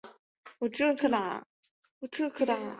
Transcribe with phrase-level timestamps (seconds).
[0.03, 0.07] 宋孝
[0.95, 1.43] 宗时参
[2.11, 2.69] 知政事。